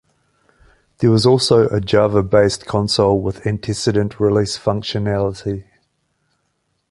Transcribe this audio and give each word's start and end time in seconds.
There 0.97 1.11
was 1.11 1.27
also 1.27 1.67
a 1.69 1.79
Java-based 1.79 2.65
console 2.65 3.21
with 3.21 3.45
antecedent 3.45 4.19
release 4.19 4.57
functionality. 4.57 5.63